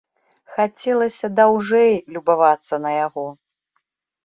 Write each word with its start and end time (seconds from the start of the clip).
Хацелася 0.53 1.29
даўжэй 1.41 1.93
любавацца 2.17 2.75
на 2.89 2.97
яго. 3.05 3.27